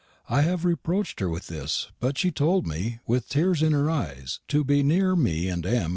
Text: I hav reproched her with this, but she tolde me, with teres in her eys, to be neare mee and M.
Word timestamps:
I 0.27 0.41
hav 0.41 0.65
reproched 0.65 1.19
her 1.19 1.29
with 1.29 1.45
this, 1.45 1.91
but 1.99 2.17
she 2.17 2.31
tolde 2.31 2.65
me, 2.65 2.97
with 3.05 3.29
teres 3.29 3.61
in 3.61 3.71
her 3.73 3.87
eys, 3.91 4.39
to 4.47 4.63
be 4.63 4.81
neare 4.81 5.15
mee 5.15 5.47
and 5.47 5.63
M. 5.63 5.89